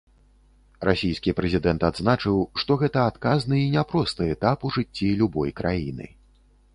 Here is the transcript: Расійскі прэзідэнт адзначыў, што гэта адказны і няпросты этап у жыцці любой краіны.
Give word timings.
Расійскі 0.87 1.33
прэзідэнт 1.39 1.81
адзначыў, 1.89 2.37
што 2.63 2.77
гэта 2.83 3.03
адказны 3.11 3.57
і 3.65 3.67
няпросты 3.77 4.31
этап 4.37 4.57
у 4.71 4.73
жыцці 4.79 5.11
любой 5.21 5.55
краіны. 5.61 6.07